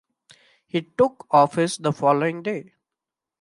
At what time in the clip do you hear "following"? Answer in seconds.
1.93-2.41